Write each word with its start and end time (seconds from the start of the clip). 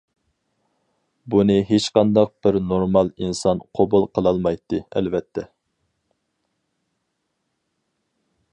بۇنى 1.33 1.57
ھېچقانداق 1.71 2.31
بىر 2.47 2.57
نورمال 2.71 3.11
ئىنسان 3.21 3.61
قوبۇل 3.79 4.09
قىلالمايتتى، 4.19 4.81
ئەلۋەتتە! 4.95 5.47